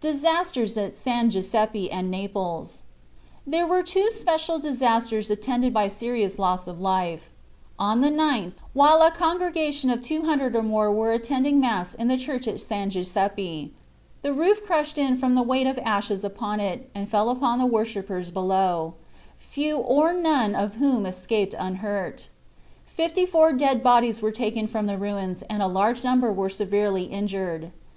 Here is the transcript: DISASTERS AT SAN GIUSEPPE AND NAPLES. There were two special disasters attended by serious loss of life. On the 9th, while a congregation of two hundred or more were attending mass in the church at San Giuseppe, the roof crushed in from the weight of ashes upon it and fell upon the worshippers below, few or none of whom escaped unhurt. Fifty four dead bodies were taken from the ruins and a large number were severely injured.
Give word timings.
DISASTERS 0.00 0.76
AT 0.76 0.92
SAN 0.92 1.30
GIUSEPPE 1.30 1.88
AND 1.92 2.10
NAPLES. 2.10 2.82
There 3.46 3.64
were 3.64 3.84
two 3.84 4.10
special 4.10 4.58
disasters 4.58 5.30
attended 5.30 5.72
by 5.72 5.86
serious 5.86 6.36
loss 6.36 6.66
of 6.66 6.80
life. 6.80 7.30
On 7.78 8.00
the 8.00 8.10
9th, 8.10 8.54
while 8.72 9.02
a 9.02 9.12
congregation 9.12 9.88
of 9.88 10.00
two 10.00 10.22
hundred 10.22 10.56
or 10.56 10.64
more 10.64 10.90
were 10.90 11.12
attending 11.12 11.60
mass 11.60 11.94
in 11.94 12.08
the 12.08 12.16
church 12.18 12.48
at 12.48 12.58
San 12.58 12.90
Giuseppe, 12.90 13.72
the 14.22 14.32
roof 14.32 14.64
crushed 14.66 14.98
in 14.98 15.14
from 15.16 15.36
the 15.36 15.44
weight 15.44 15.68
of 15.68 15.78
ashes 15.84 16.24
upon 16.24 16.58
it 16.58 16.90
and 16.92 17.08
fell 17.08 17.30
upon 17.30 17.60
the 17.60 17.64
worshippers 17.64 18.32
below, 18.32 18.94
few 19.38 19.76
or 19.76 20.12
none 20.12 20.56
of 20.56 20.74
whom 20.74 21.06
escaped 21.06 21.54
unhurt. 21.56 22.30
Fifty 22.84 23.24
four 23.24 23.52
dead 23.52 23.84
bodies 23.84 24.20
were 24.20 24.32
taken 24.32 24.66
from 24.66 24.86
the 24.86 24.98
ruins 24.98 25.42
and 25.42 25.62
a 25.62 25.68
large 25.68 26.02
number 26.02 26.32
were 26.32 26.50
severely 26.50 27.04
injured. 27.04 27.70